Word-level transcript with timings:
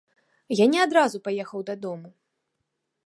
Я 0.59 0.65
не 0.71 0.79
адразу 0.85 1.21
паехаў 1.27 1.59
дадому. 1.71 2.09